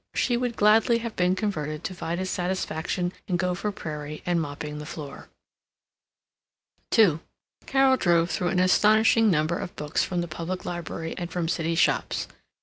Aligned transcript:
She 0.15 0.35
would 0.35 0.55
gladly 0.55 0.97
have 0.97 1.15
been 1.15 1.35
converted 1.35 1.83
to 1.83 1.93
Vida's 1.93 2.31
satisfaction 2.31 3.13
in 3.27 3.37
Gopher 3.37 3.71
Prairie 3.71 4.23
and 4.25 4.41
mopping 4.41 4.79
the 4.79 4.85
floor. 4.87 5.29
II 6.97 7.19
Carol 7.67 7.97
drove 7.97 8.31
through 8.31 8.47
an 8.47 8.59
astonishing 8.59 9.29
number 9.29 9.59
of 9.59 9.75
books 9.75 10.03
from 10.03 10.21
the 10.21 10.27
public 10.27 10.65
library 10.65 11.13
and 11.19 11.29
from 11.29 11.47
city 11.47 11.75
shops. 11.75 12.27